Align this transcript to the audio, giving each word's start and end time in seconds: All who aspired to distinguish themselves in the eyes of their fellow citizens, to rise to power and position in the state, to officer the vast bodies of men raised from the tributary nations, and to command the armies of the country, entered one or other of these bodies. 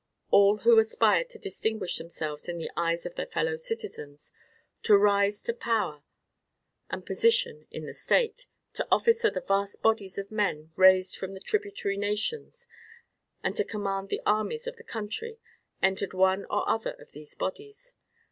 All 0.31 0.57
who 0.57 0.79
aspired 0.79 1.29
to 1.29 1.37
distinguish 1.37 1.99
themselves 1.99 2.49
in 2.49 2.57
the 2.57 2.71
eyes 2.75 3.05
of 3.05 3.13
their 3.13 3.27
fellow 3.27 3.55
citizens, 3.55 4.33
to 4.81 4.97
rise 4.97 5.43
to 5.43 5.53
power 5.53 6.01
and 6.89 7.05
position 7.05 7.67
in 7.69 7.85
the 7.85 7.93
state, 7.93 8.47
to 8.73 8.87
officer 8.89 9.29
the 9.29 9.41
vast 9.41 9.83
bodies 9.83 10.17
of 10.17 10.31
men 10.31 10.71
raised 10.75 11.17
from 11.17 11.33
the 11.33 11.39
tributary 11.39 11.97
nations, 11.97 12.65
and 13.43 13.55
to 13.55 13.63
command 13.63 14.09
the 14.09 14.23
armies 14.25 14.65
of 14.65 14.77
the 14.77 14.83
country, 14.83 15.37
entered 15.83 16.15
one 16.15 16.45
or 16.49 16.67
other 16.67 16.93
of 16.97 17.11
these 17.11 17.35
bodies. 17.35 17.93